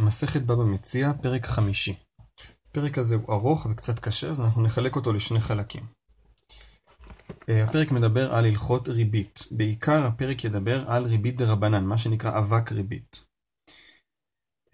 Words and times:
מסכת 0.00 0.42
בבא 0.42 0.64
מציע, 0.64 1.12
פרק 1.22 1.46
חמישי. 1.46 1.94
הפרק 2.70 2.98
הזה 2.98 3.14
הוא 3.14 3.34
ארוך 3.34 3.66
וקצת 3.70 3.98
קשה, 3.98 4.30
אז 4.30 4.40
אנחנו 4.40 4.62
נחלק 4.62 4.96
אותו 4.96 5.12
לשני 5.12 5.40
חלקים. 5.40 5.86
אה, 7.48 7.64
הפרק 7.64 7.92
מדבר 7.92 8.34
על 8.34 8.44
הלכות 8.44 8.88
ריבית. 8.88 9.44
בעיקר 9.50 10.06
הפרק 10.06 10.44
ידבר 10.44 10.90
על 10.90 11.04
ריבית 11.04 11.36
דרבנן, 11.36 11.84
מה 11.84 11.98
שנקרא 11.98 12.38
אבק 12.38 12.72
ריבית. 12.72 13.20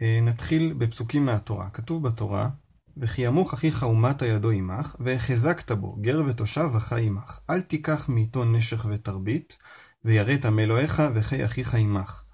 אה, 0.00 0.20
נתחיל 0.23 0.73
בפסוקים 0.73 1.27
מהתורה. 1.27 1.70
כתוב 1.70 2.08
בתורה, 2.08 2.48
וכי 2.96 3.22
ימוך 3.22 3.54
אחיך 3.54 3.82
ומטה 3.82 4.27
ידו 4.27 4.50
עמך, 4.50 4.96
והחזקת 5.00 5.72
בו, 5.72 5.96
גר 6.00 6.22
ותושב 6.27 6.68
וחי 6.72 7.06
עמך. 7.06 7.40
אל 7.50 7.61
תיקח 7.61 8.08
מאיתו 8.08 8.45
נשך 8.45 8.86
ותרבית, 8.90 9.56
ויראת 10.04 10.46
מאלוהיך 10.46 11.02
וחי 11.14 11.45
אחיך 11.45 11.74
עמך. 11.74 12.25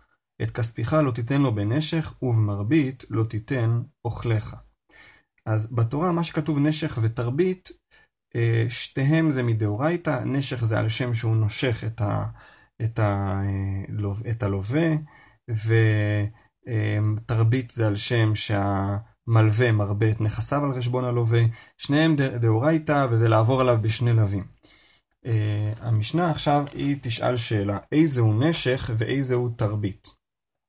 את 0.43 0.51
כספיך 0.51 0.93
לא 0.93 1.11
תיתן 1.11 1.43
לו 1.43 1.55
בנשך, 1.55 2.15
ובמרבית 2.23 3.05
לא 3.11 3.25
תיתן 3.25 3.83
אוכליך. 4.05 4.57
אז 5.47 5.73
בתורה 5.73 6.13
מה 6.13 6.25
שכתוב 6.25 6.59
נשך 6.59 6.99
ותרבית, 7.03 7.71
אה, 8.37 8.67
שתיהם 8.69 9.31
זה 9.31 9.43
מדאורייתא, 9.43 10.25
נשך 10.25 10.65
זה 10.65 10.79
על 10.79 10.89
שם 10.89 11.15
שהוא 11.15 11.37
נושך 11.37 11.85
את, 11.87 12.01
ה, 12.01 12.25
את, 12.85 12.99
ה, 12.99 13.41
אה, 13.45 14.31
את 14.31 14.43
הלווה, 14.43 14.89
ותרבית 16.67 17.71
זה 17.71 17.87
על 17.87 17.97
שם 17.97 18.35
שהמלווה 18.35 19.73
מרבה 19.73 20.11
את 20.11 20.21
נכסיו 20.21 20.65
על 20.65 20.73
חשבון 20.73 21.05
הלווה, 21.05 21.43
שניהם 21.77 22.17
דאורייתא 22.17 23.07
וזה 23.11 23.29
לעבור 23.29 23.61
עליו 23.61 23.79
בשני 23.83 24.13
לווים. 24.13 24.45
Uh, 25.27 25.29
המשנה 25.81 26.31
עכשיו 26.31 26.65
היא 26.73 26.97
תשאל 27.03 27.37
שאלה, 27.37 27.79
איזה 27.93 28.21
הוא 28.21 28.45
נשך 28.45 28.91
ואיזה 28.99 29.35
הוא 29.35 29.51
תרבית. 29.57 30.22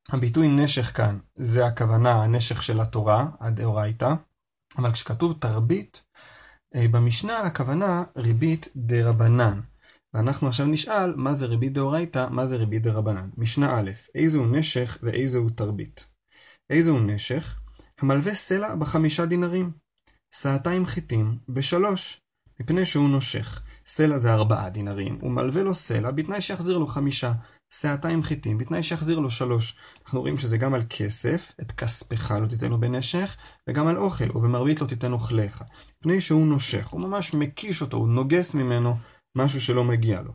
הביטוי 0.09 0.48
נשך 0.48 0.98
כאן, 0.98 1.20
זה 1.35 1.66
הכוונה, 1.66 2.23
הנשך 2.23 2.63
של 2.63 2.81
התורה, 2.81 3.27
הדאורייתא, 3.39 4.13
אבל 4.77 4.91
כשכתוב 4.91 5.34
תרבית, 5.40 6.04
אה, 6.76 6.87
במשנה 6.87 7.40
הכוונה 7.40 8.04
ריבית 8.18 8.68
דרבנן. 8.76 9.62
ואנחנו 10.13 10.48
עכשיו 10.48 10.65
נשאל 10.65 11.15
מה 11.15 11.34
זה 11.34 11.46
ריבית 11.46 11.74
דאורייתא, 11.74 12.27
מה 12.29 12.46
זה 12.46 12.55
ריבית 12.55 12.84
דרבנן. 12.84 13.29
משנה 13.37 13.79
א', 13.79 13.91
איזה 14.15 14.37
הוא 14.37 14.48
נשך 14.48 14.98
ואיזה 15.04 15.37
הוא 15.37 15.49
תרבית. 15.55 16.05
איזה 16.70 16.90
הוא 16.90 17.01
נשך? 17.01 17.59
המלווה 17.99 18.35
סלע 18.35 18.76
בחמישה 18.76 19.26
דינרים. 19.26 19.71
סעתיים 20.34 20.85
חיטים 20.85 21.37
בשלוש, 21.49 22.21
מפני 22.59 22.85
שהוא 22.85 23.09
נושך. 23.09 23.62
סלע 23.85 24.18
זה 24.18 24.34
ארבעה 24.34 24.70
דינרים, 24.70 25.18
הוא 25.21 25.31
מלווה 25.31 25.63
לו 25.63 25.74
סלע 25.74 26.12
בתנאי 26.12 26.41
שיחזיר 26.41 26.77
לו 26.77 26.87
חמישה. 26.87 27.31
שעתיים 27.82 28.24
חיטים, 28.24 28.57
בתנאי 28.57 28.84
שיחזיר 28.84 29.20
לו 29.20 29.29
שלוש. 29.29 29.76
אנחנו 30.05 30.20
רואים 30.20 30.38
שזה 30.38 30.57
גם 30.57 30.74
על 30.74 30.84
כסף, 30.90 31.52
את 31.62 31.71
כספך 31.71 32.32
לא 32.32 32.48
תיתן 32.48 32.70
לו 32.70 32.80
בנשך, 32.80 33.38
וגם 33.70 33.88
על 33.88 33.98
אוכל, 33.98 34.38
ובמרבית 34.38 34.82
לא 34.82 34.88
תיתן 34.88 35.12
אוכליך. 35.12 35.63
מפני 35.99 36.21
שהוא 36.21 36.46
נושך, 36.46 36.88
הוא 36.88 37.02
ממש 37.02 37.34
מקיש 37.34 37.82
אותו, 37.82 37.98
הוא 37.98 38.07
נוגס 38.07 38.55
ממנו 38.55 38.96
משהו 39.35 39.62
שלא 39.62 39.84
מגיע 39.84 40.21
לו. 40.21 40.34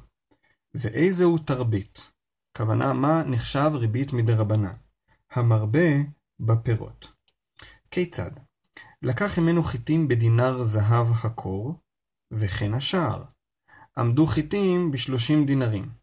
ואיזה 0.74 1.24
הוא 1.24 1.38
תרבית? 1.44 2.10
כוונה, 2.56 2.92
מה 2.92 3.22
נחשב 3.26 3.70
ריבית 3.74 4.12
מדרבנן? 4.12 4.74
המרבה 5.32 5.88
בפירות. 6.40 7.12
כיצד? 7.90 8.30
לקח 9.02 9.38
ממנו 9.38 9.62
חיטים 9.62 10.08
בדינר 10.08 10.62
זהב 10.62 11.06
הקור, 11.24 11.74
וכן 12.30 12.74
השער. 12.74 13.24
עמדו 13.98 14.26
חיטים 14.26 14.90
בשלושים 14.90 15.46
דינרים. 15.46 15.97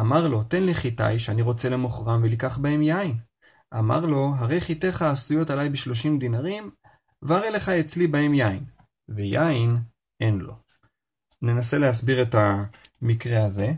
אמר 0.00 0.28
לו, 0.28 0.42
תן 0.42 0.62
לי 0.62 0.74
חיטי 0.74 1.18
שאני 1.18 1.42
רוצה 1.42 1.68
למוכרם 1.68 2.20
ולקח 2.22 2.58
בהם 2.58 2.82
יין. 2.82 3.16
אמר 3.78 4.06
לו, 4.06 4.32
הרי 4.38 4.60
חיטיך 4.60 5.02
עשויות 5.02 5.50
עליי 5.50 5.68
בשלושים 5.68 6.18
דינרים, 6.18 6.70
והרי 7.22 7.50
לך 7.50 7.68
אצלי 7.68 8.06
בהם 8.06 8.34
יין. 8.34 8.64
ויין 9.08 9.76
אין 10.20 10.38
לו. 10.38 10.54
ננסה 11.42 11.78
להסביר 11.78 12.22
את 12.22 12.34
המקרה 12.34 13.44
הזה. 13.44 13.72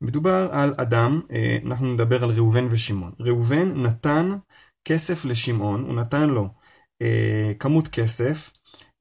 מדובר 0.00 0.48
על 0.52 0.74
אדם, 0.76 1.20
אה, 1.32 1.56
אנחנו 1.66 1.94
נדבר 1.94 2.24
על 2.24 2.30
ראובן 2.30 2.66
ושמעון. 2.70 3.12
ראובן 3.20 3.82
נתן 3.82 4.30
כסף 4.84 5.24
לשמעון, 5.24 5.84
הוא 5.84 5.94
נתן 5.94 6.30
לו 6.30 6.48
אה, 7.02 7.52
כמות 7.58 7.88
כסף, 7.88 8.50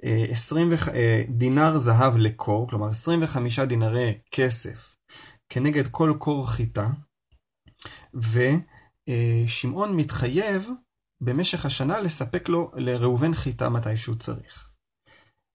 20 0.03 0.71
אה, 0.93 1.23
דינר 1.29 1.77
זהב 1.77 2.17
לקור, 2.17 2.67
כלומר 2.69 2.89
25 2.89 3.59
דינרי 3.59 4.17
כסף 4.31 4.95
כנגד 5.53 5.87
כל 5.87 6.13
קור 6.19 6.49
חיטה, 6.49 6.89
ושמעון 8.13 9.95
מתחייב 9.95 10.69
במשך 11.21 11.65
השנה 11.65 11.99
לספק 11.99 12.49
לו 12.49 12.71
לראובן 12.75 13.33
חיטה 13.33 13.69
מתי 13.69 13.97
שהוא 13.97 14.15
צריך. 14.15 14.71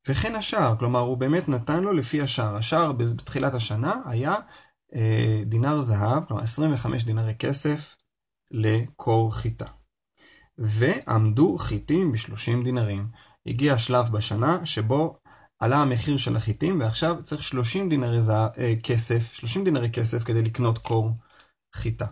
וכן 0.09 0.35
השער, 0.35 0.77
כלומר 0.79 1.01
הוא 1.01 1.17
באמת 1.17 1.49
נתן 1.49 1.83
לו 1.83 1.93
לפי 1.93 2.21
השער. 2.21 2.57
השער 2.57 2.93
בתחילת 2.93 3.55
השנה 3.55 3.95
היה 4.07 4.35
אה, 4.95 5.43
דינר 5.47 5.81
זהב, 5.81 6.25
כלומר 6.25 6.43
25 6.43 7.05
דינרי 7.05 7.35
כסף 7.35 7.97
לקור 8.51 9.35
חיטה. 9.35 9.67
ועמדו 10.59 11.59
חיטים 11.59 12.13
ב-30 12.13 12.65
דינרים. 12.65 13.09
הגיע 13.47 13.75
השלב 13.75 14.09
בשנה 14.09 14.67
שבו 14.67 15.19
עלה 15.59 15.77
המחיר 15.77 16.17
של 16.17 16.37
החיטים, 16.37 16.81
ועכשיו 16.81 17.17
צריך 17.23 17.43
30 17.43 17.89
דינרי 17.89 18.23
זע, 18.23 18.47
אה, 18.59 18.75
כסף, 18.83 19.35
30 19.35 19.65
דינרי 19.65 19.91
כסף 19.91 20.25
כדי 20.25 20.43
לקנות 20.43 20.79
קור 20.79 21.11
חיטה. 21.75 22.07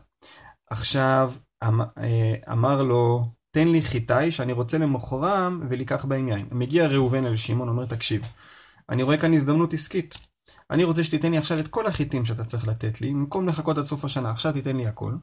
עכשיו 0.71 1.33
אמ, 1.65 1.81
אה, 1.81 2.35
אמר 2.53 2.83
לו, 2.83 3.25
תן 3.51 3.69
לי 3.69 3.83
חיטאי 3.83 4.31
שאני 4.31 4.53
רוצה 4.53 4.79
למוכרם 4.79 5.67
ולקח 5.69 6.05
בהם 6.05 6.29
יין. 6.29 6.49
מגיע 6.51 6.87
ראובן 6.87 7.27
אל 7.27 7.37
שמעון, 7.37 7.69
אומר, 7.69 7.87
תקשיב, 7.87 8.23
אני 8.89 9.03
רואה 9.03 9.17
כאן 9.17 9.33
הזדמנות 9.35 9.73
עסקית. 9.73 10.15
אני 10.71 10.85
רוצה 10.85 11.05
שתיתן 11.05 11.31
לי 11.31 11.39
עכשיו 11.39 11.59
את 11.59 11.69
כל 11.69 11.87
החיטים 11.87 12.25
שאתה 12.25 12.45
צריך 12.45 12.67
לתת 12.69 13.01
לי, 13.01 13.11
במקום 13.11 13.49
לחכות 13.49 13.79
עד 13.79 13.85
סוף 13.85 14.05
השנה, 14.05 14.31
עכשיו 14.31 14.53
תיתן 14.53 14.77
לי 14.77 14.87
הכל. 14.87 15.15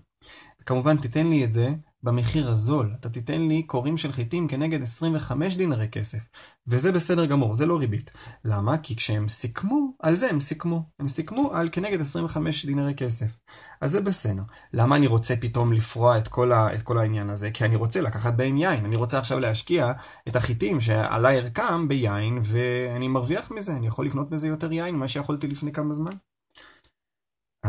כמובן, 0.65 0.97
תיתן 0.97 1.27
לי 1.27 1.45
את 1.45 1.53
זה 1.53 1.69
במחיר 2.03 2.49
הזול. 2.49 2.93
אתה 2.99 3.09
תיתן 3.09 3.41
לי 3.41 3.63
קורים 3.63 3.97
של 3.97 4.11
חיטים 4.11 4.47
כנגד 4.47 4.81
25 4.81 5.57
דינרי 5.57 5.87
כסף. 5.87 6.19
וזה 6.67 6.91
בסדר 6.91 7.25
גמור, 7.25 7.53
זה 7.53 7.65
לא 7.65 7.79
ריבית. 7.79 8.11
למה? 8.45 8.77
כי 8.77 8.95
כשהם 8.95 9.27
סיכמו, 9.27 9.93
על 9.99 10.15
זה 10.15 10.29
הם 10.29 10.39
סיכמו. 10.39 10.89
הם 10.99 11.07
סיכמו 11.07 11.51
על 11.53 11.69
כנגד 11.71 12.01
25 12.01 12.65
דינרי 12.65 12.95
כסף. 12.95 13.37
אז 13.81 13.91
זה 13.91 14.01
בסדר. 14.01 14.41
למה 14.73 14.95
אני 14.95 15.07
רוצה 15.07 15.35
פתאום 15.35 15.73
לפרוע 15.73 16.17
את 16.17 16.27
כל, 16.27 16.51
ה, 16.51 16.75
את 16.75 16.81
כל 16.81 16.97
העניין 16.97 17.29
הזה? 17.29 17.51
כי 17.51 17.65
אני 17.65 17.75
רוצה 17.75 18.01
לקחת 18.01 18.33
בהם 18.33 18.57
יין. 18.57 18.85
אני 18.85 18.95
רוצה 18.95 19.19
עכשיו 19.19 19.39
להשקיע 19.39 19.91
את 20.27 20.35
החיטים 20.35 20.81
שעלה 20.81 21.29
ערכם 21.31 21.87
ביין, 21.87 22.39
ואני 22.43 23.07
מרוויח 23.07 23.51
מזה. 23.51 23.75
אני 23.75 23.87
יכול 23.87 24.05
לקנות 24.05 24.29
בזה 24.29 24.47
יותר 24.47 24.71
יין 24.71 24.95
ממה 24.95 25.07
שיכולתי 25.07 25.47
לפני 25.47 25.71
כמה 25.71 25.93
זמן. 25.93 26.11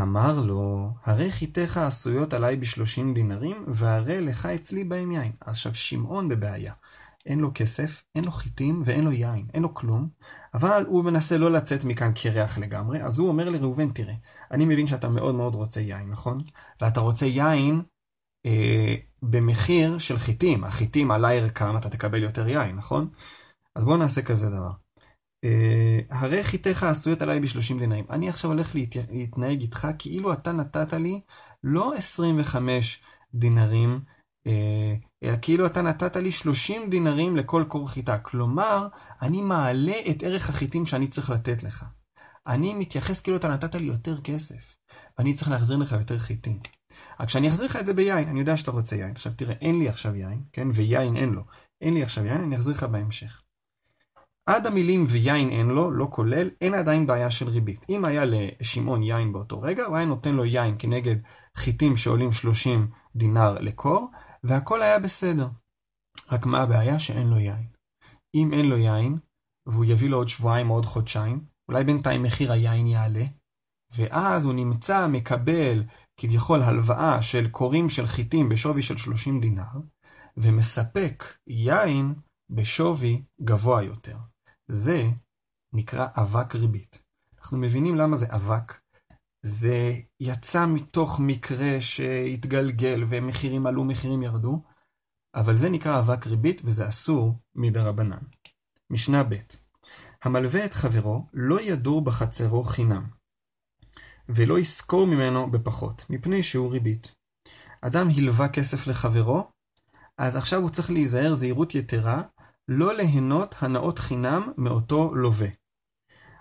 אמר 0.01 0.39
לו, 0.39 0.89
הרי 1.03 1.31
חיתך 1.31 1.77
עשויות 1.77 2.33
עליי 2.33 2.55
בשלושים 2.55 3.13
דינרים, 3.13 3.65
והרי 3.67 4.21
לך 4.21 4.45
אצלי 4.45 4.83
בהם 4.83 5.11
יין. 5.11 5.31
עכשיו, 5.41 5.73
שמעון 5.73 6.29
בבעיה. 6.29 6.73
אין 7.25 7.39
לו 7.39 7.51
כסף, 7.53 8.03
אין 8.15 8.25
לו 8.25 8.31
חיטים 8.31 8.81
ואין 8.85 9.03
לו 9.03 9.11
יין, 9.11 9.47
אין 9.53 9.63
לו 9.63 9.73
כלום, 9.73 10.09
אבל 10.53 10.85
הוא 10.87 11.05
מנסה 11.05 11.37
לא 11.37 11.51
לצאת 11.51 11.83
מכאן 11.83 12.11
קרח 12.23 12.57
לגמרי, 12.57 13.03
אז 13.03 13.19
הוא 13.19 13.27
אומר 13.27 13.49
לראובן, 13.49 13.91
תראה, 13.91 14.13
אני 14.51 14.65
מבין 14.65 14.87
שאתה 14.87 15.09
מאוד 15.09 15.35
מאוד 15.35 15.55
רוצה 15.55 15.81
יין, 15.81 16.09
נכון? 16.09 16.37
ואתה 16.81 16.99
רוצה 16.99 17.25
יין 17.25 17.81
אה, 18.45 18.95
במחיר 19.21 19.97
של 19.97 20.17
חיטים, 20.17 20.63
החיטים 20.63 21.11
עלה 21.11 21.31
ערכם, 21.31 21.77
אתה 21.77 21.89
תקבל 21.89 22.23
יותר 22.23 22.47
יין, 22.47 22.75
נכון? 22.75 23.09
אז 23.75 23.85
בואו 23.85 23.97
נעשה 23.97 24.21
כזה 24.21 24.49
דבר. 24.49 24.82
אה, 25.43 25.99
הרי 26.09 26.43
חיתך 26.43 26.83
עשויות 26.83 27.21
עליי 27.21 27.39
בשלושים 27.39 27.79
דינרים. 27.79 28.05
אני 28.09 28.29
עכשיו 28.29 28.51
הולך 28.51 28.75
להת... 28.75 28.95
להתנהג 29.11 29.61
איתך 29.61 29.87
כאילו 29.99 30.33
אתה 30.33 30.51
נתת 30.51 30.93
לי 30.93 31.21
לא 31.63 31.93
25 31.97 32.99
דינרים, 33.33 33.99
אה, 34.47 34.95
אלא 35.23 35.35
כאילו 35.41 35.65
אתה 35.65 35.81
נתת 35.81 36.15
לי 36.15 36.31
30 36.31 36.89
דינרים 36.89 37.35
לכל 37.35 37.63
קור 37.67 37.89
חיטה. 37.89 38.17
כלומר, 38.17 38.87
אני 39.21 39.41
מעלה 39.41 39.95
את 40.09 40.23
ערך 40.23 40.49
החיטים 40.49 40.85
שאני 40.85 41.07
צריך 41.07 41.29
לתת 41.29 41.63
לך. 41.63 41.85
אני 42.47 42.73
מתייחס 42.73 43.21
כאילו 43.21 43.37
אתה 43.37 43.47
נתת 43.47 43.75
לי 43.75 43.85
יותר 43.85 44.21
כסף, 44.21 44.75
ואני 45.17 45.33
צריך 45.33 45.51
להחזיר 45.51 45.77
לך 45.77 45.91
יותר 45.91 46.19
חיטים. 46.19 46.59
רק 47.19 47.27
כשאני 47.27 47.47
אחזיר 47.47 47.65
לך 47.65 47.75
את 47.75 47.85
זה 47.85 47.93
ביין, 47.93 48.27
אני 48.27 48.39
יודע 48.39 48.57
שאתה 48.57 48.71
רוצה 48.71 48.95
יין. 48.95 49.11
עכשיו 49.11 49.33
תראה, 49.33 49.55
אין 49.61 49.79
לי 49.79 49.89
עכשיו 49.89 50.15
יין, 50.15 50.43
כן? 50.51 50.67
ויין 50.73 51.17
אין 51.17 51.29
לו. 51.29 51.41
אין 51.81 51.93
לי 51.93 52.03
עכשיו 52.03 52.25
יין, 52.25 52.41
אני 52.41 52.55
אחזיר 52.55 52.73
לך 52.73 52.83
בהמשך. 52.83 53.42
עד 54.45 54.67
המילים 54.67 55.05
ויין 55.07 55.49
אין 55.49 55.67
לו, 55.67 55.91
לא 55.91 56.07
כולל, 56.11 56.49
אין 56.61 56.73
עדיין 56.73 57.07
בעיה 57.07 57.31
של 57.31 57.49
ריבית. 57.49 57.85
אם 57.89 58.05
היה 58.05 58.23
לשמעון 58.25 59.03
יין 59.03 59.33
באותו 59.33 59.61
רגע, 59.61 59.85
הוא 59.85 59.97
היה 59.97 60.05
נותן 60.05 60.35
לו 60.35 60.45
יין 60.45 60.75
כנגד 60.79 61.15
חיטים 61.57 61.97
שעולים 61.97 62.31
30 62.31 62.87
דינר 63.15 63.59
לקור, 63.59 64.11
והכל 64.43 64.81
היה 64.81 64.99
בסדר. 64.99 65.47
רק 66.31 66.45
מה 66.45 66.61
הבעיה? 66.61 66.99
שאין 66.99 67.27
לו 67.27 67.39
יין. 67.39 67.67
אם 68.35 68.53
אין 68.53 68.69
לו 68.69 68.77
יין, 68.77 69.17
והוא 69.65 69.85
יביא 69.85 70.09
לו 70.09 70.17
עוד 70.17 70.29
שבועיים 70.29 70.69
או 70.69 70.75
עוד 70.75 70.85
חודשיים, 70.85 71.45
אולי 71.69 71.83
בינתיים 71.83 72.23
מחיר 72.23 72.51
היין 72.51 72.87
יעלה, 72.87 73.25
ואז 73.97 74.45
הוא 74.45 74.53
נמצא, 74.53 75.07
מקבל 75.07 75.83
כביכול 76.17 76.61
הלוואה 76.61 77.21
של 77.21 77.49
קורים 77.49 77.89
של 77.89 78.07
חיטים 78.07 78.49
בשווי 78.49 78.81
של 78.81 78.97
30 78.97 79.39
דינר, 79.39 79.79
ומספק 80.37 81.23
יין 81.47 82.13
בשווי 82.49 83.23
גבוה 83.41 83.83
יותר. 83.83 84.17
זה 84.67 85.09
נקרא 85.73 86.07
אבק 86.17 86.55
ריבית. 86.55 86.99
אנחנו 87.39 87.57
מבינים 87.57 87.95
למה 87.95 88.17
זה 88.17 88.25
אבק. 88.29 88.79
זה 89.41 89.93
יצא 90.19 90.65
מתוך 90.65 91.19
מקרה 91.19 91.81
שהתגלגל 91.81 93.03
ומחירים 93.09 93.67
עלו, 93.67 93.83
מחירים 93.83 94.23
ירדו, 94.23 94.63
אבל 95.35 95.57
זה 95.57 95.69
נקרא 95.69 95.99
אבק 95.99 96.27
ריבית 96.27 96.61
וזה 96.65 96.89
אסור 96.89 97.39
מדרבנן. 97.55 98.23
משנה 98.89 99.23
ב' 99.23 99.35
המלווה 100.23 100.65
את 100.65 100.73
חברו 100.73 101.27
לא 101.33 101.61
ידור 101.61 102.01
בחצרו 102.01 102.63
חינם, 102.63 103.07
ולא 104.29 104.59
ישכור 104.59 105.07
ממנו 105.07 105.51
בפחות, 105.51 106.05
מפני 106.09 106.43
שהוא 106.43 106.71
ריבית. 106.71 107.15
אדם 107.81 108.07
הלווה 108.17 108.49
כסף 108.49 108.87
לחברו, 108.87 109.51
אז 110.17 110.35
עכשיו 110.35 110.61
הוא 110.61 110.69
צריך 110.69 110.91
להיזהר 110.91 111.35
זהירות 111.35 111.75
יתרה, 111.75 112.21
לא 112.67 112.95
ליהנות 112.95 113.55
הנאות 113.59 113.99
חינם 113.99 114.51
מאותו 114.57 115.15
לווה. 115.15 115.47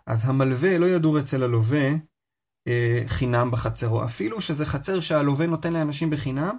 אז 0.06 0.28
המלווה 0.28 0.78
לא 0.78 0.86
ידור 0.86 1.18
אצל 1.18 1.42
הלווה 1.42 1.90
אה, 2.68 3.02
חינם 3.06 3.50
בחצרו, 3.50 4.04
אפילו 4.04 4.40
שזה 4.40 4.66
חצר 4.66 5.00
שהלווה 5.00 5.46
נותן 5.46 5.72
לאנשים 5.72 6.10
בחינם, 6.10 6.58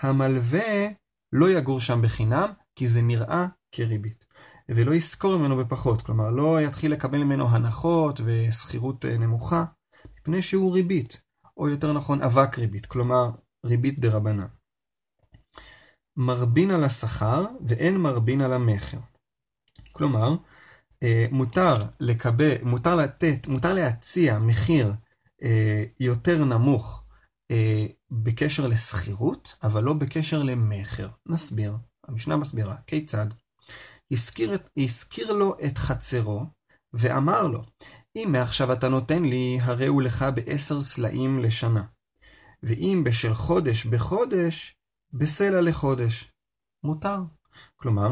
המלווה 0.00 0.88
לא 1.32 1.50
יגור 1.50 1.80
שם 1.80 2.02
בחינם, 2.02 2.52
כי 2.76 2.88
זה 2.88 3.02
נראה 3.02 3.46
כריבית. 3.72 4.24
ולא 4.68 4.94
ישכור 4.94 5.36
ממנו 5.36 5.56
בפחות, 5.56 6.02
כלומר 6.02 6.30
לא 6.30 6.60
יתחיל 6.60 6.92
לקבל 6.92 7.18
ממנו 7.18 7.48
הנחות 7.48 8.20
ושכירות 8.24 9.04
אה, 9.04 9.18
נמוכה, 9.18 9.64
מפני 10.20 10.42
שהוא 10.42 10.74
ריבית, 10.74 11.20
או 11.56 11.68
יותר 11.68 11.92
נכון 11.92 12.22
אבק 12.22 12.58
ריבית, 12.58 12.86
כלומר 12.86 13.30
ריבית 13.66 14.00
דה 14.00 14.16
רבנן. 14.16 14.46
מרבין 16.16 16.70
על 16.70 16.84
השכר 16.84 17.44
ואין 17.66 17.96
מרבין 17.96 18.40
על 18.40 18.52
המכר. 18.52 18.98
כלומר, 19.92 20.36
אה, 21.02 21.26
מותר 21.30 21.76
לקבל, 22.00 22.54
מותר 22.62 22.96
לתת, 22.96 23.46
מותר 23.46 23.74
להציע 23.74 24.38
מחיר 24.38 24.92
אה, 25.42 25.84
יותר 26.00 26.44
נמוך 26.44 27.04
אה, 27.50 27.86
בקשר 28.10 28.66
לשכירות, 28.66 29.56
אבל 29.62 29.84
לא 29.84 29.92
בקשר 29.92 30.42
למכר. 30.42 31.08
נסביר, 31.26 31.76
המשנה 32.08 32.36
מסבירה, 32.36 32.76
כיצד? 32.86 33.26
הזכיר, 34.10 34.58
הזכיר 34.76 35.32
לו 35.32 35.56
את 35.66 35.78
חצרו, 35.78 36.46
ואמר 36.92 37.46
לו, 37.46 37.62
אם 38.16 38.28
מעכשיו 38.32 38.72
אתה 38.72 38.88
נותן 38.88 39.24
לי, 39.24 39.58
הרי 39.62 39.86
הוא 39.86 40.02
לך 40.02 40.24
בעשר 40.34 40.82
סלעים 40.82 41.38
לשנה. 41.38 41.84
ואם 42.62 43.02
בשל 43.04 43.34
חודש 43.34 43.86
בחודש, 43.86 44.76
בסלע 45.14 45.60
לחודש. 45.60 46.30
מותר. 46.84 47.18
כלומר, 47.76 48.10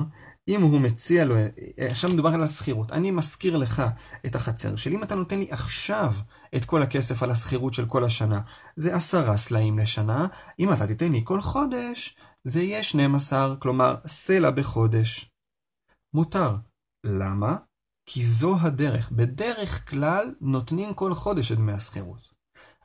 אם 0.49 0.62
הוא 0.62 0.81
מציע 0.81 1.25
לו, 1.25 1.34
עכשיו 1.78 2.10
מדובר 2.10 2.34
על 2.34 2.43
השכירות, 2.43 2.93
אני 2.93 3.10
מזכיר 3.10 3.56
לך 3.56 3.82
את 4.26 4.34
החצר 4.34 4.76
שלי, 4.76 4.96
אם 4.96 5.02
אתה 5.02 5.14
נותן 5.14 5.38
לי 5.38 5.49
עכשיו 5.50 6.12
את 6.56 6.64
כל 6.64 6.82
הכסף 6.82 7.22
על 7.22 7.31
השכירות 7.31 7.75
של 7.75 7.87
כל 7.87 8.04
השנה, 8.04 8.40
זה 8.76 8.96
עשרה 8.96 9.37
סלעים 9.37 9.78
לשנה, 9.78 10.26
אם 10.58 10.72
אתה 10.72 10.87
תיתן 10.87 11.12
לי 11.12 11.20
כל 11.25 11.40
חודש, 11.40 12.16
זה 12.44 12.62
יהיה 12.62 12.82
12, 12.82 13.56
כלומר 13.56 13.96
סלע 14.06 14.50
בחודש. 14.50 15.31
מותר. 16.14 16.56
למה? 17.06 17.56
כי 18.06 18.25
זו 18.25 18.56
הדרך. 18.60 19.10
בדרך 19.10 19.90
כלל 19.90 20.34
נותנים 20.40 20.94
כל 20.94 21.14
חודש 21.14 21.52
את 21.52 21.56
דמי 21.56 21.72
השכירות. 21.72 22.31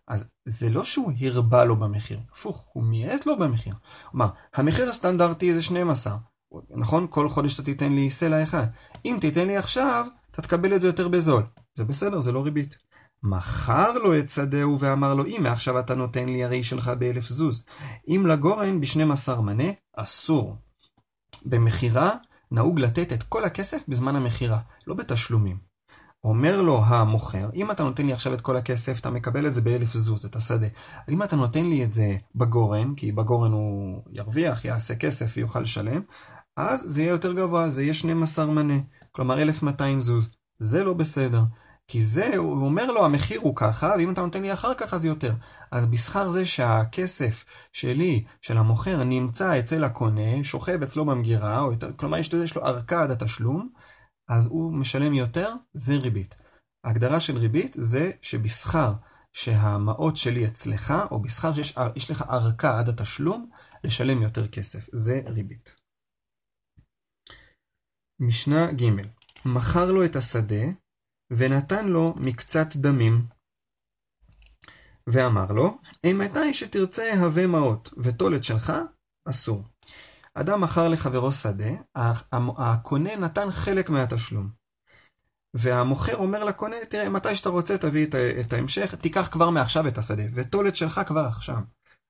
אז 0.07 0.25
זה 0.45 0.69
לא 0.69 0.83
שהוא 0.83 1.11
הרבה 1.21 1.65
לו 1.65 1.75
במחיר, 1.75 2.19
הפוך, 2.31 2.65
הוא 2.73 2.83
מיעט 2.83 3.25
לו 3.25 3.37
במחיר. 3.37 3.73
כלומר, 4.11 4.27
המחיר 4.55 4.89
הסטנדרטי 4.89 5.53
זה 5.53 5.61
12, 5.61 6.17
נכון? 6.69 7.07
כל 7.09 7.29
חודש 7.29 7.55
אתה 7.55 7.63
תיתן 7.63 7.93
לי 7.93 8.09
סלע 8.09 8.43
אחד. 8.43 8.67
אם 9.05 9.17
תיתן 9.21 9.47
לי 9.47 9.57
עכשיו, 9.57 10.05
אתה 10.31 10.41
תקבל 10.41 10.73
את 10.73 10.81
זה 10.81 10.87
יותר 10.87 11.07
בזול. 11.07 11.43
זה 11.75 11.83
בסדר, 11.83 12.21
זה 12.21 12.31
לא 12.31 12.43
ריבית. 12.43 12.77
מכר 13.23 13.91
לו 13.91 14.19
את 14.19 14.29
שדהו 14.29 14.79
ואמר 14.79 15.13
לו, 15.13 15.25
אם 15.25 15.39
מעכשיו 15.43 15.79
אתה 15.79 15.95
נותן 15.95 16.29
לי 16.29 16.43
הרי 16.43 16.63
שלך 16.63 16.87
באלף 16.87 17.27
זוז. 17.27 17.63
אם 18.07 18.25
לגורן 18.27 18.81
בשנים 18.81 19.11
עשר 19.11 19.41
מנה, 19.41 19.71
אסור. 19.95 20.55
במכירה 21.45 22.15
נהוג 22.51 22.79
לתת 22.79 23.13
את 23.13 23.23
כל 23.23 23.45
הכסף 23.45 23.83
בזמן 23.87 24.15
המכירה, 24.15 24.59
לא 24.87 24.95
בתשלומים. 24.95 25.66
אומר 26.23 26.61
לו 26.61 26.83
המוכר, 26.85 27.49
אם 27.55 27.71
אתה 27.71 27.83
נותן 27.83 28.05
לי 28.05 28.13
עכשיו 28.13 28.33
את 28.33 28.41
כל 28.41 28.57
הכסף, 28.57 28.99
אתה 28.99 29.09
מקבל 29.09 29.47
את 29.47 29.53
זה 29.53 29.61
באלף 29.61 29.93
זוז, 29.93 30.25
את 30.25 30.35
השדה. 30.35 30.67
אם 31.09 31.23
אתה 31.23 31.35
נותן 31.35 31.65
לי 31.65 31.83
את 31.83 31.93
זה 31.93 32.17
בגורן, 32.35 32.95
כי 32.95 33.11
בגורן 33.11 33.51
הוא 33.51 34.01
ירוויח, 34.11 34.65
יעשה 34.65 34.95
כסף 34.95 35.33
ויוכל 35.37 35.59
לשלם, 35.59 36.01
אז 36.57 36.83
זה 36.87 37.01
יהיה 37.01 37.09
יותר 37.09 37.33
גבוה, 37.33 37.69
זה 37.69 37.83
יהיה 37.83 37.93
12 37.93 38.45
מנה, 38.45 38.79
כלומר 39.11 39.41
1200 39.41 40.01
זוז. 40.01 40.29
זה 40.59 40.83
לא 40.83 40.93
בסדר. 40.93 41.43
כי 41.87 42.03
זה, 42.03 42.37
הוא 42.37 42.65
אומר 42.65 42.85
לו, 42.85 43.05
המחיר 43.05 43.39
הוא 43.39 43.55
ככה, 43.55 43.93
ואם 43.97 44.11
אתה 44.11 44.21
נותן 44.21 44.41
לי 44.41 44.53
אחר 44.53 44.73
כך 44.73 44.93
אז 44.93 45.05
יותר. 45.05 45.33
אז 45.71 45.85
בשכר 45.85 46.31
זה 46.31 46.45
שהכסף 46.45 47.45
שלי, 47.73 48.23
של 48.41 48.57
המוכר, 48.57 49.03
נמצא 49.03 49.59
אצל 49.59 49.83
הקונה, 49.83 50.43
שוכב 50.43 50.83
אצלו 50.83 51.05
במגירה, 51.05 51.59
או 51.59 51.71
יותר, 51.71 51.91
כלומר 51.95 52.17
יש 52.17 52.55
לו 52.55 52.65
ארכה 52.65 53.03
עד 53.03 53.11
התשלום, 53.11 53.69
אז 54.29 54.47
הוא 54.47 54.73
משלם 54.73 55.13
יותר, 55.13 55.53
זה 55.73 55.93
ריבית. 55.93 56.35
ההגדרה 56.83 57.19
של 57.19 57.37
ריבית 57.37 57.75
זה 57.79 58.11
שבשכר 58.21 58.93
שהמעות 59.33 60.17
שלי 60.17 60.47
אצלך, 60.47 60.93
או 61.11 61.21
בשכר 61.21 61.53
שיש 61.53 62.11
לך 62.11 62.21
ארכה 62.21 62.79
עד 62.79 62.89
התשלום, 62.89 63.49
לשלם 63.83 64.21
יותר 64.21 64.47
כסף. 64.47 64.89
זה 64.93 65.21
ריבית. 65.25 65.75
משנה 68.19 68.71
ג' 68.71 68.85
מכר 69.45 69.91
לו 69.91 70.05
את 70.05 70.15
השדה, 70.15 70.65
ונתן 71.31 71.87
לו 71.87 72.13
מקצת 72.15 72.75
דמים. 72.75 73.27
ואמר 75.07 75.51
לו, 75.51 75.77
מתי 76.05 76.53
שתרצה 76.53 77.13
הווה 77.19 77.47
מעות, 77.47 77.89
ותולת 77.97 78.43
שלך 78.43 78.73
אסור. 79.29 79.63
אדם 80.39 80.61
מכר 80.61 80.87
לחברו 80.87 81.31
שדה, 81.31 81.69
הקונה 82.57 83.15
נתן 83.15 83.51
חלק 83.51 83.89
מהתשלום. 83.89 84.49
והמוכר 85.53 86.15
אומר 86.15 86.43
לקונה, 86.43 86.75
תראה, 86.89 87.09
מתי 87.09 87.35
שאתה 87.35 87.49
רוצה 87.49 87.77
תביא 87.77 88.07
את 88.41 88.53
ההמשך, 88.53 88.95
תיקח 88.95 89.29
כבר 89.31 89.49
מעכשיו 89.49 89.87
את 89.87 89.97
השדה, 89.97 90.23
ותולת 90.33 90.75
שלך 90.75 91.01
כבר 91.07 91.25
עכשיו. 91.25 91.57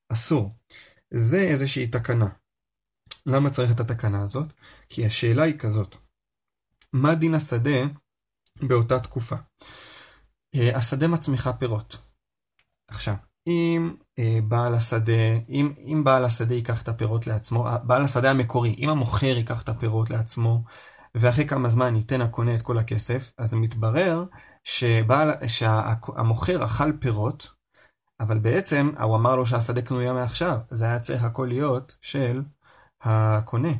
אסור. 0.09 0.56
זה 1.12 1.38
איזושהי 1.38 1.88
תקנה. 1.88 2.29
למה 3.25 3.50
צריך 3.50 3.71
את 3.71 3.79
התקנה 3.79 4.24
הזאת? 4.24 4.53
כי 4.89 5.05
השאלה 5.05 5.43
היא 5.43 5.60
כזאת, 5.60 5.96
מה 6.93 7.15
דין 7.15 7.36
השדה 7.36 7.79
באותה 8.62 9.00
תקופה. 9.00 9.36
אה, 10.55 10.77
השדה 10.77 11.07
מצמיחה 11.07 11.53
פירות. 11.53 11.98
עכשיו, 12.88 13.15
אם 13.48 13.96
אה, 14.20 14.39
בעל 14.48 14.75
השדה, 14.75 15.34
אם, 15.50 15.74
אם 15.86 16.04
בעל 16.04 16.25
השדה 16.25 16.56
ייקח 16.56 16.82
את 16.82 16.88
הפירות 16.88 17.27
לעצמו, 17.27 17.68
בעל 17.84 18.04
השדה 18.04 18.32
המקורי, 18.32 18.75
אם 18.80 18.89
המוכר 18.89 19.38
ייקח 19.38 19.62
את 19.62 19.70
הפירות 19.70 20.10
לעצמו, 20.10 20.63
ואחרי 21.16 21.48
כמה 21.48 21.70
זמן 21.70 21.96
ייתן 21.96 22.22
הקונה 22.22 22.56
את 22.56 22.62
כל 22.62 22.77
הכסף, 22.77 23.32
אז 23.38 23.54
מתברר 23.54 24.25
שבעל, 24.63 25.32
שהמוכר 25.48 26.66
אכל 26.66 26.92
פירות, 27.00 27.51
אבל 28.20 28.39
בעצם 28.39 28.92
הוא 29.01 29.16
אמר 29.16 29.36
לו 29.36 29.46
שהשדה 29.46 29.82
קנויה 29.82 30.13
מעכשיו, 30.13 30.58
זה 30.72 30.86
היה 30.86 31.00
צריך 31.00 31.24
הכל 31.24 31.46
להיות 31.50 31.96
של 32.01 32.42
הקונה. 33.01 33.72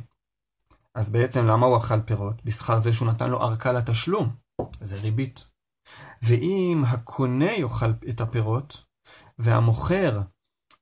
אז 0.94 1.10
בעצם 1.10 1.46
למה 1.46 1.66
הוא 1.66 1.78
אכל 1.78 2.00
פירות? 2.00 2.44
בשכר 2.44 2.78
זה 2.78 2.92
שהוא 2.92 3.08
נתן 3.08 3.30
לו 3.30 3.42
ארכה 3.42 3.72
לתשלום. 3.72 4.30
זה 4.80 4.96
ריבית. 4.96 5.44
ואם 6.22 6.82
הקונה 6.86 7.52
יאכל 7.52 7.92
את 8.08 8.20
הפירות, 8.20 8.87
והמוכר, 9.38 10.20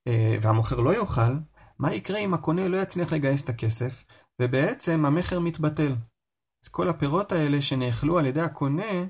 אה, 0.07 0.37
והמוכר 0.43 0.81
לא 0.81 0.95
יאכל, 0.95 1.33
מה 1.79 1.95
יקרה 1.95 2.19
אם 2.19 2.35
הקונה 2.35 2.69
לא 2.69 2.77
יצליח 2.77 3.13
לגייס 3.13 3.45
את 3.45 3.49
הכסף, 3.49 4.05
ובעצם 4.43 5.05
המכר 5.05 5.41
מתבטל. 5.41 5.95
אז 6.65 6.69
כל 6.71 6.89
הפירות 6.89 7.33
האלה 7.33 7.63
שנאכלו 7.63 8.19
על 8.19 8.27
ידי 8.27 8.41
הקונה, 8.41 9.05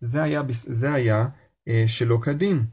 זה 0.00 0.22
היה, 0.22 0.42
זה 0.50 0.92
היה 0.92 1.28
אה, 1.68 1.84
שלא 1.86 2.18
כדין. 2.22 2.66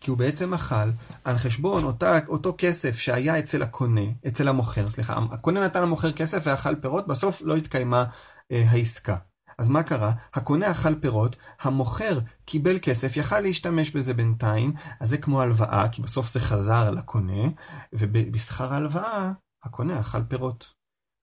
כי 0.00 0.10
הוא 0.10 0.18
בעצם 0.18 0.54
אכל 0.54 0.90
על 1.24 1.36
חשבון 1.36 1.84
אותה, 1.84 2.18
אותו 2.28 2.54
כסף 2.58 2.98
שהיה 2.98 3.38
אצל 3.38 3.62
הקונה, 3.62 4.00
אצל 4.26 4.48
המוכר, 4.48 4.90
סליחה, 4.90 5.18
הקונה 5.32 5.64
נתן 5.64 5.82
למוכר 5.82 6.12
כסף 6.12 6.42
ואכל 6.44 6.74
פירות, 6.80 7.06
בסוף 7.06 7.42
לא 7.42 7.56
התקיימה 7.56 8.04
אה, 8.52 8.64
העסקה. 8.70 9.16
אז 9.60 9.68
מה 9.68 9.82
קרה? 9.82 10.12
הקונה 10.34 10.70
אכל 10.70 10.94
פירות, 10.94 11.36
המוכר 11.60 12.18
קיבל 12.44 12.78
כסף, 12.82 13.16
יכל 13.16 13.40
להשתמש 13.40 13.90
בזה 13.90 14.14
בינתיים, 14.14 14.72
אז 15.00 15.08
זה 15.08 15.18
כמו 15.18 15.42
הלוואה, 15.42 15.88
כי 15.92 16.02
בסוף 16.02 16.32
זה 16.32 16.40
חזר 16.40 16.90
לקונה, 16.90 17.48
ובשכר 17.92 18.72
ההלוואה, 18.72 19.32
הקונה 19.62 20.00
אכל 20.00 20.22
פירות. 20.22 20.72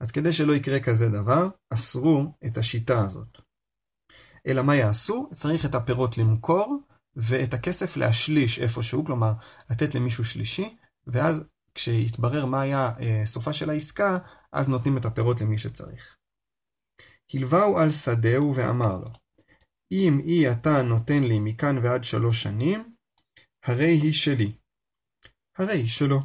אז 0.02 0.12
כדי 0.12 0.34
שלא 0.34 0.54
יקרה 0.54 0.80
כזה 0.80 1.10
דבר, 1.10 1.48
אסרו 1.74 2.34
את 2.46 2.58
השיטה 2.58 3.00
הזאת. 3.00 3.38
אלא 4.48 4.62
מה 4.62 4.76
יעשו? 4.76 5.30
צריך 5.34 5.66
את 5.66 5.76
הפירות 5.76 6.18
למכור, 6.18 6.82
ואת 7.16 7.54
הכסף 7.54 7.98
להשליש 7.98 8.60
איפשהו, 8.60 9.06
כלומר, 9.06 9.34
לתת 9.70 9.96
למישהו 9.96 10.24
שלישי, 10.24 10.78
ואז 11.08 11.44
כשיתברר 11.76 12.46
מה 12.46 12.62
היה 12.62 12.92
אה, 13.00 13.22
סופה 13.26 13.54
של 13.54 13.70
העסקה, 13.70 14.18
אז 14.52 14.70
נותנים 14.70 14.98
את 14.98 15.06
הפירות 15.06 15.42
למי 15.42 15.58
שצריך. 15.58 16.18
הלווהו 17.34 17.78
על 17.78 17.90
שדהו 17.90 18.56
ואמר 18.56 18.98
לו, 18.98 19.10
אם 19.92 20.20
אי 20.20 20.52
אתה 20.52 20.82
נותן 20.82 21.24
לי 21.24 21.40
מכאן 21.40 21.78
ועד 21.78 22.04
שלוש 22.04 22.44
שנים, 22.44 22.94
הרי 23.66 23.92
היא 23.92 24.14
שלי. 24.14 24.52
הרי 25.58 25.74
היא 25.74 25.90
שלו. 25.90 26.20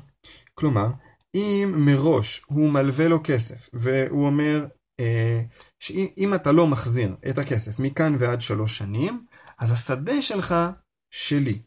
כלומר, 0.55 0.87
אם 1.35 1.75
מראש 1.77 2.43
הוא 2.47 2.71
מלווה 2.71 3.09
לו 3.09 3.21
כסף, 3.25 3.69
והוא 3.73 4.27
אומר 4.27 4.67
אה, 5.01 5.43
שאם 5.81 6.35
אתה 6.35 6.53
לא 6.53 6.67
מחזיר 6.67 7.17
את 7.31 7.39
הכסף 7.39 7.79
מכאן 7.79 8.17
ועד 8.19 8.41
שלוש 8.41 8.79
שנים, 8.79 9.27
אז 9.59 9.73
השדה 9.73 10.23
שלך 10.23 10.55
שלי. 11.11 11.63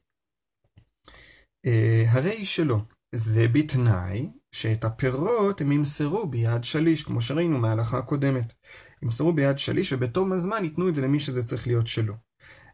אה, 1.65 2.06
הרי 2.08 2.30
היא 2.30 2.46
שלו. 2.46 2.80
זה 3.15 3.48
בתנאי 3.48 4.30
שאת 4.51 4.84
הפירות 4.84 5.62
הם 5.62 5.72
ימסרו 5.72 6.27
ביד 6.27 6.63
שליש, 6.63 7.04
כמו 7.04 7.22
שראינו 7.22 7.60
מההלכה 7.60 7.98
הקודמת. 7.98 8.54
ימסרו 9.05 9.33
ביד 9.33 9.59
שליש 9.59 9.93
ובתום 9.93 10.31
הזמן 10.31 10.63
ייתנו 10.63 10.89
את 10.89 10.95
זה 10.95 11.01
למי 11.01 11.19
שזה 11.19 11.43
צריך 11.43 11.67
להיות 11.67 11.88
שלו. 11.88 12.13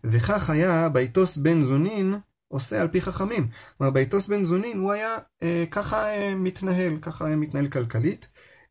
וכך 0.04 0.50
היה 0.50 0.90
ביתוס 0.90 1.38
בן 1.38 1.62
זונין 1.62 2.16
עושה 2.48 2.82
על 2.82 2.88
פי 2.88 3.02
חכמים. 3.02 3.48
כלומר, 3.78 3.94
ביתוס 3.94 4.28
בן 4.28 4.44
זונין 4.44 4.78
הוא 4.78 4.92
היה 4.92 5.18
אה, 5.44 5.64
ככה 5.72 6.10
אה, 6.10 6.36
מתנהל, 6.36 6.98
ככה 7.02 7.28
היה 7.28 7.36
מתנהל 7.36 7.68
כלכלית, 7.68 8.28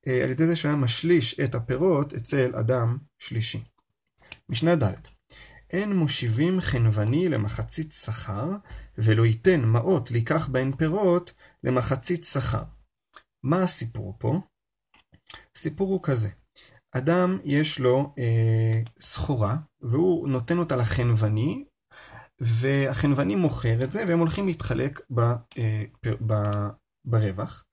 אה, 0.07 0.25
על 0.25 0.31
ידי 0.31 0.47
זה 0.47 0.57
שהיה 0.57 0.77
משליש 0.77 1.41
את 1.41 1.55
הפירות 1.55 2.15
אצל 2.15 2.57
אדם 2.57 2.99
שלישי. 3.19 3.65
משנה 4.49 4.77
ד' 4.77 4.93
אין 5.71 5.97
מושיבים 5.97 6.61
חנווני 6.61 7.29
למחצית 7.29 7.93
שכר, 7.93 8.51
ולא 8.99 9.27
ייתן 9.27 9.65
מעות 9.65 10.11
לקח 10.11 10.49
בהן 10.49 10.73
פירות 10.77 11.33
למחצית 11.65 12.25
שכר. 12.25 12.63
מה 13.43 13.63
הסיפור 13.63 14.17
פה? 14.19 14.41
הסיפור 15.57 15.89
הוא 15.89 16.01
כזה, 16.03 16.29
אדם 16.93 17.39
יש 17.45 17.81
לו 17.81 18.15
אה, 18.19 18.83
סחורה, 19.01 19.57
והוא 19.81 20.29
נותן 20.29 20.59
אותה 20.59 20.77
לחנווני, 20.77 21.65
והחנווני 22.41 23.35
מוכר 23.37 23.85
את 23.85 23.93
זה, 23.93 24.05
והם 24.09 24.19
הולכים 24.19 24.47
להתחלק 24.47 25.01
ב, 25.11 25.21
אה, 25.59 25.85
ב, 26.27 26.35
ברווח. 27.05 27.65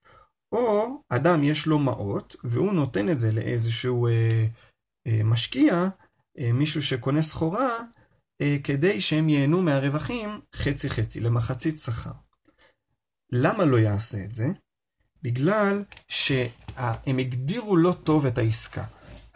או 0.52 0.88
אדם 1.10 1.44
יש 1.44 1.68
לו 1.68 1.80
מעות, 1.80 2.36
והוא 2.44 2.74
נותן 2.74 3.10
את 3.10 3.20
זה 3.20 3.32
לאיזשהו 3.32 4.08
אה, 4.08 4.46
אה, 5.08 5.24
משקיע, 5.24 5.88
אה, 6.40 6.52
מישהו 6.54 6.82
שקונה 6.82 7.22
סחורה, 7.22 7.78
אה, 8.42 8.58
כדי 8.64 9.02
שהם 9.02 9.30
ייהנו 9.30 9.62
מהרווחים 9.62 10.30
חצי 10.56 10.90
חצי, 10.90 11.20
למחצית 11.20 11.78
שכר. 11.78 12.12
למה 13.32 13.66
לא 13.66 13.78
יעשה 13.78 14.24
את 14.24 14.36
זה? 14.36 14.48
בגלל 15.22 15.84
שהם 16.08 17.18
הגדירו 17.18 17.78
לא 17.78 17.96
טוב 18.04 18.26
את 18.26 18.38
העסקה. 18.38 18.84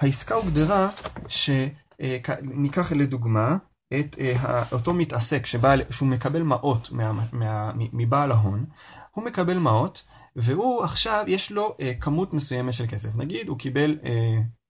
העסקה 0.02 0.36
הוגדרה 0.36 0.90
שניקח 1.28 2.92
לדוגמה 2.92 3.58
את 4.00 4.16
אה, 4.20 4.64
אותו 4.72 4.94
מתעסק 4.94 5.46
שבעל, 5.46 5.82
שהוא 5.90 6.10
מקבל 6.10 6.44
מעות 6.44 6.92
מה, 6.92 7.12
מה, 7.32 7.72
מבעל 7.76 8.32
ההון, 8.32 8.66
הוא 9.12 9.26
מקבל 9.26 9.58
מעות 9.58 10.04
והוא 10.36 10.84
עכשיו 10.84 11.24
יש 11.28 11.52
לו 11.52 11.76
אה, 11.80 11.94
כמות 12.00 12.34
מסוימת 12.34 12.74
של 12.74 12.88
כסף. 12.88 13.16
נגיד 13.16 13.48
הוא 13.48 13.58
קיבל 13.58 13.98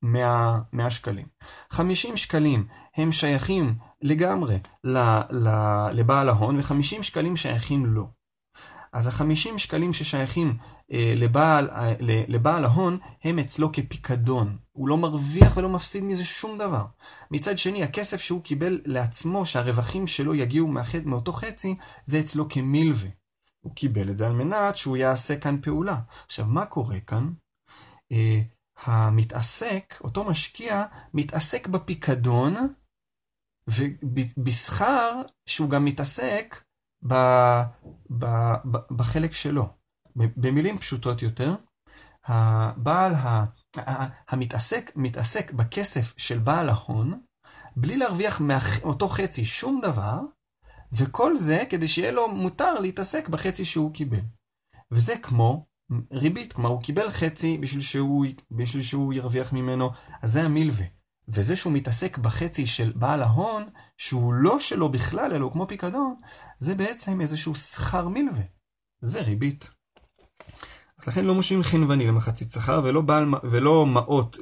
100, 0.02 0.60
100 0.74 0.90
שקלים. 0.90 1.26
50 1.70 2.18
שקלים 2.18 2.68
הם 2.96 3.12
שייכים 3.12 3.76
לגמרי 4.02 4.58
ל, 4.84 4.98
ל, 5.30 5.50
לבעל 5.92 6.30
ההון 6.30 6.56
ו-50 6.60 7.04
שקלים 7.04 7.36
שייכים 7.36 7.86
לו. 7.86 8.08
אז 8.94 9.08
ה-50 9.08 9.58
שקלים 9.58 9.94
ששייכים 9.94 10.48
אה, 10.48 10.54
לבעל, 10.92 11.70
אה, 11.70 11.94
לבעל 12.28 12.64
ההון 12.64 12.98
הם 13.24 13.40
אצלו 13.40 13.72
כפיקדון. 13.72 14.58
הוא 14.72 14.88
לא 14.88 14.98
מרוויח 14.98 15.58
ולא 15.58 15.70
מפסיד 15.70 16.04
מזה 16.04 16.26
שום 16.26 16.58
דבר. 16.58 16.86
מצד 17.32 17.58
שני, 17.58 17.84
הכסף 17.84 18.22
שהוא 18.22 18.42
קיבל 18.42 18.82
לעצמו, 18.86 19.46
שהרווחים 19.46 20.08
שלו 20.08 20.36
יגיעו 20.36 20.68
מאחד, 20.68 21.06
מאותו 21.06 21.34
חצי, 21.34 21.76
זה 22.06 22.20
אצלו 22.20 22.50
כמילווה. 22.50 23.10
הוא 23.62 23.76
קיבל 23.76 24.10
את 24.10 24.18
זה 24.18 24.28
על 24.28 24.34
מנת 24.34 24.78
שהוא 24.78 24.98
יעשה 24.98 25.40
כאן 25.40 25.62
פעולה. 25.62 26.00
עכשיו, 26.26 26.46
מה 26.46 26.66
קורה 26.66 27.00
כאן? 27.00 27.34
אה, 28.12 28.42
המתעסק, 28.84 29.96
אותו 30.04 30.24
משקיע, 30.24 30.84
מתעסק 31.14 31.68
בפיקדון, 31.68 32.56
ובשכר 33.68 35.22
שהוא 35.46 35.70
גם 35.70 35.86
מתעסק 35.86 36.64
ב, 37.08 37.14
ב, 38.20 38.26
ב, 38.72 38.78
בחלק 38.92 39.34
שלו. 39.34 39.81
במילים 40.16 40.78
פשוטות 40.78 41.22
יותר, 41.22 41.56
הבעל, 42.26 43.14
ה, 43.16 43.46
המתעסק, 44.30 44.92
מתעסק 44.96 45.52
בכסף 45.54 46.14
של 46.18 46.40
בעל 46.40 46.70
ההון, 46.70 47.22
בלי 47.76 47.98
להרוויח 47.98 48.42
מאותו 48.42 49.08
חצי 49.08 49.46
שום 49.46 49.82
דבר, 49.84 50.20
וכל 50.94 51.38
זה 51.38 51.64
כדי 51.70 51.88
שיהיה 51.88 52.12
לו 52.12 52.36
מותר 52.36 52.74
להתעסק 52.80 53.30
בחצי 53.30 53.66
שהוא 53.66 53.94
קיבל. 53.94 54.22
וזה 54.92 55.18
כמו 55.18 55.66
ריבית, 56.12 56.54
כלומר 56.54 56.70
הוא 56.70 56.82
קיבל 56.82 57.10
חצי 57.10 57.58
בשביל 57.58 57.82
שהוא, 57.82 58.26
בשביל 58.52 58.84
שהוא 58.84 59.14
ירוויח 59.14 59.54
ממנו, 59.54 59.90
אז 60.22 60.32
זה 60.32 60.44
המילווה. 60.44 60.86
וזה 61.28 61.56
שהוא 61.56 61.74
מתעסק 61.74 62.18
בחצי 62.18 62.66
של 62.66 62.94
בעל 62.96 63.22
ההון, 63.22 63.64
שהוא 63.98 64.34
לא 64.34 64.60
שלו 64.60 64.90
בכלל, 64.90 65.34
אלא 65.34 65.44
הוא 65.44 65.52
כמו 65.52 65.68
פיקדון, 65.68 66.16
זה 66.60 66.76
בעצם 66.76 67.22
איזשהו 67.22 67.56
שכר 67.56 68.08
מילווה. 68.08 68.44
זה 69.02 69.22
ריבית. 69.22 69.70
אז 71.02 71.08
לכן 71.08 71.26
לא 71.26 71.36
מושבים 71.36 71.64
חנווני 71.64 72.08
למחצית 72.08 72.52
שכר, 72.52 72.82
ולא, 72.84 73.02
בעל, 73.02 73.26
ולא 73.44 73.86
מעות 73.86 74.38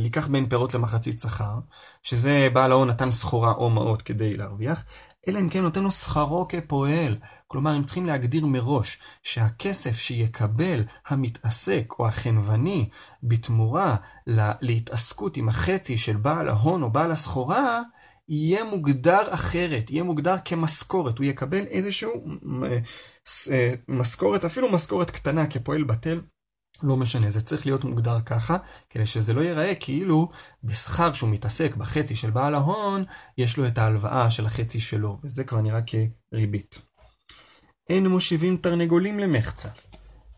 לקח 0.00 0.26
בין 0.26 0.48
פירות 0.48 0.74
למחצית 0.74 1.20
שכר, 1.20 1.58
שזה 2.02 2.48
בעל 2.52 2.72
ההון 2.72 2.88
נתן 2.88 3.10
סחורה 3.10 3.52
או 3.52 3.70
מעות 3.70 4.02
כדי 4.02 4.36
להרוויח, 4.36 4.84
אלא 5.28 5.38
אם 5.40 5.48
כן 5.48 5.62
נותן 5.62 5.82
לו 5.82 5.90
שכרו 5.90 6.48
כפועל. 6.48 7.16
כלומר, 7.46 7.70
הם 7.70 7.84
צריכים 7.84 8.06
להגדיר 8.06 8.46
מראש 8.46 8.98
שהכסף 9.22 9.96
שיקבל 9.96 10.84
המתעסק 11.08 11.92
או 11.98 12.06
החנווני 12.06 12.88
בתמורה 13.22 13.96
להתעסקות 14.60 15.36
עם 15.36 15.48
החצי 15.48 15.98
של 15.98 16.16
בעל 16.16 16.48
ההון 16.48 16.82
או 16.82 16.90
בעל 16.90 17.10
הסחורה, 17.10 17.82
יהיה 18.30 18.64
מוגדר 18.64 19.34
אחרת, 19.34 19.90
יהיה 19.90 20.04
מוגדר 20.04 20.36
כמשכורת, 20.44 21.18
הוא 21.18 21.26
יקבל 21.26 21.66
איזשהו 21.66 22.24
אה, 22.64 22.78
אה, 23.50 23.74
משכורת, 23.88 24.44
אפילו 24.44 24.72
משכורת 24.72 25.10
קטנה 25.10 25.46
כפועל 25.46 25.82
בטל, 25.82 26.20
לא 26.82 26.96
משנה, 26.96 27.30
זה 27.30 27.40
צריך 27.40 27.66
להיות 27.66 27.84
מוגדר 27.84 28.20
ככה, 28.20 28.56
כדי 28.90 29.06
שזה 29.06 29.34
לא 29.34 29.40
ייראה 29.40 29.74
כאילו 29.74 30.28
בשכר 30.64 31.12
שהוא 31.12 31.30
מתעסק 31.30 31.76
בחצי 31.76 32.16
של 32.16 32.30
בעל 32.30 32.54
ההון, 32.54 33.04
יש 33.38 33.56
לו 33.56 33.66
את 33.66 33.78
ההלוואה 33.78 34.30
של 34.30 34.46
החצי 34.46 34.80
שלו, 34.80 35.18
וזה 35.24 35.44
כבר 35.44 35.60
נראה 35.60 35.80
כריבית. 35.82 36.78
אין 37.88 38.06
מושיבים 38.06 38.56
תרנגולים 38.56 39.18
למחצה. 39.18 39.68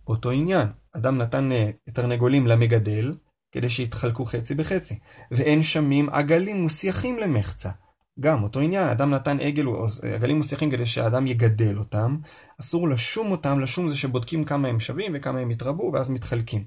אותו 0.06 0.30
עניין, 0.30 0.68
אדם 0.92 1.18
נתן 1.18 1.52
אה, 1.52 1.70
תרנגולים 1.92 2.46
למגדל, 2.46 3.12
כדי 3.52 3.68
שיתחלקו 3.68 4.24
חצי 4.24 4.54
בחצי, 4.54 4.98
ואין 5.30 5.62
שמים 5.62 6.10
עגלים 6.10 6.62
מוסייחים 6.62 7.18
למחצה. 7.18 7.70
גם 8.20 8.42
אותו 8.42 8.60
עניין, 8.60 8.88
אדם 8.88 9.10
נתן 9.10 9.40
עגל, 9.40 9.66
עגלים 10.14 10.36
מוסייחים 10.36 10.70
כדי 10.70 10.86
שהאדם 10.86 11.26
יגדל 11.26 11.78
אותם, 11.78 12.16
אסור 12.60 12.88
לשום 12.88 13.30
אותם, 13.30 13.60
לשום 13.60 13.88
זה 13.88 13.96
שבודקים 13.96 14.44
כמה 14.44 14.68
הם 14.68 14.80
שווים 14.80 15.12
וכמה 15.14 15.38
הם 15.38 15.50
יתרבו 15.50 15.90
ואז 15.94 16.08
מתחלקים. 16.08 16.64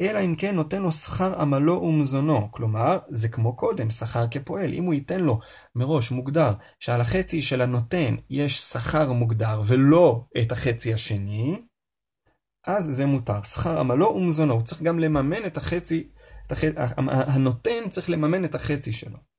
אלא 0.00 0.18
אם 0.24 0.34
כן 0.38 0.54
נותן 0.54 0.82
לו 0.82 0.92
שכר 0.92 1.40
עמלו 1.40 1.82
ומזונו, 1.82 2.52
כלומר, 2.52 2.98
זה 3.08 3.28
כמו 3.28 3.56
קודם, 3.56 3.90
שכר 3.90 4.26
כפועל. 4.30 4.72
אם 4.72 4.84
הוא 4.84 4.94
ייתן 4.94 5.20
לו 5.20 5.38
מראש 5.74 6.10
מוגדר 6.10 6.52
שעל 6.78 7.00
החצי 7.00 7.42
של 7.42 7.60
הנותן 7.60 8.16
יש 8.30 8.60
שכר 8.60 9.12
מוגדר 9.12 9.60
ולא 9.66 10.24
את 10.42 10.52
החצי 10.52 10.94
השני, 10.94 11.62
אז 12.66 12.84
זה 12.84 13.06
מותר. 13.06 13.42
שכר 13.42 13.80
עמלו 13.80 14.06
ומזונו, 14.06 14.54
הוא 14.54 14.62
צריך 14.62 14.82
גם 14.82 14.98
לממן 14.98 15.46
את 15.46 15.56
החצי, 15.56 16.10
את 16.46 16.52
החצי 16.52 16.70
הנותן 17.06 17.88
צריך 17.88 18.10
לממן 18.10 18.44
את 18.44 18.54
החצי 18.54 18.92
שלו. 18.92 19.29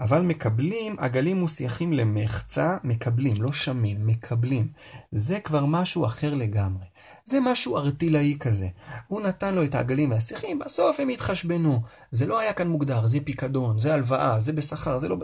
אבל 0.00 0.22
מקבלים 0.22 0.96
עגלים 0.98 1.36
מוסייחים 1.36 1.92
למחצה, 1.92 2.76
מקבלים, 2.84 3.34
לא 3.38 3.52
שמים, 3.52 4.06
מקבלים. 4.06 4.68
זה 5.12 5.40
כבר 5.40 5.64
משהו 5.66 6.06
אחר 6.06 6.34
לגמרי. 6.34 6.84
זה 7.24 7.38
משהו 7.40 7.76
ארטילאי 7.76 8.36
כזה. 8.40 8.68
הוא 9.08 9.20
נתן 9.20 9.54
לו 9.54 9.64
את 9.64 9.74
העגלים 9.74 10.10
והשיחים, 10.10 10.58
בסוף 10.58 11.00
הם 11.00 11.08
התחשבנו. 11.08 11.80
זה 12.10 12.26
לא 12.26 12.40
היה 12.40 12.52
כאן 12.52 12.68
מוגדר, 12.68 13.06
זה 13.06 13.18
פיקדון, 13.24 13.78
זה 13.78 13.94
הלוואה, 13.94 14.40
זה 14.40 14.52
בשכר, 14.52 14.98
זה 14.98 15.08
לא... 15.08 15.16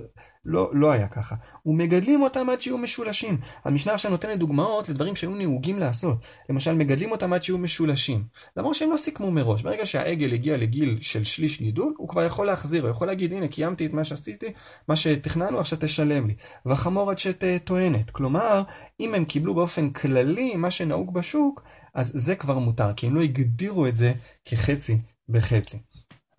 לא, 0.49 0.71
לא 0.73 0.91
היה 0.91 1.09
ככה. 1.09 1.35
ומגדלים 1.67 2.23
אותם 2.23 2.51
עד 2.51 2.61
שיהיו 2.61 2.79
משולשים. 2.79 3.39
המשנה 3.65 3.95
עכשיו 3.95 4.11
נותנת 4.11 4.39
דוגמאות 4.39 4.89
לדברים 4.89 5.17
שהיו 5.17 5.35
נהוגים 5.35 5.79
לעשות. 5.79 6.25
למשל, 6.51 6.75
מגדלים 6.75 7.11
אותם 7.11 7.33
עד 7.33 7.43
שיהיו 7.43 7.59
משולשים. 7.59 8.25
למרות 8.57 8.75
שהם 8.75 8.91
לא 8.91 8.97
סיכמו 8.97 9.31
מראש. 9.31 9.63
ברגע 9.63 9.87
שהעגל 9.87 10.33
הגיע 10.33 10.57
לגיל 10.57 10.99
של 11.01 11.25
שליש 11.25 11.59
גידול, 11.59 11.95
הוא 11.99 12.09
כבר 12.09 12.25
יכול 12.25 12.47
להחזיר, 12.47 12.83
הוא 12.83 12.91
יכול 12.91 13.07
להגיד, 13.07 13.33
הנה, 13.33 13.49
קיימתי 13.49 13.87
את 13.87 13.93
מה 13.93 14.05
שעשיתי, 14.05 14.53
מה 14.89 14.97
שתכננו, 14.97 15.61
עכשיו 15.61 15.79
תשלם 15.81 16.27
לי. 16.27 16.35
והחמור 16.67 17.11
עד 17.11 17.19
שטוענת. 17.19 18.11
כלומר, 18.11 18.63
אם 19.01 19.15
הם 19.15 19.25
קיבלו 19.25 19.55
באופן 19.55 19.91
כללי 19.91 20.57
מה 20.57 20.71
שנהוג 20.71 21.15
בשוק, 21.15 21.63
אז 21.95 22.13
זה 22.15 22.35
כבר 22.35 22.59
מותר, 22.59 22.93
כי 22.97 23.07
הם 23.07 23.15
לא 23.15 23.21
הגדירו 23.21 23.87
את 23.87 23.97
זה 23.97 24.13
כחצי 24.45 24.99
בחצי. 25.29 25.79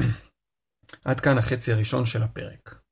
עד 1.06 1.20
כאן 1.20 1.38
החצי 1.38 1.72
הראשון 1.72 2.06
של 2.06 2.24
הפרק. 2.24 2.89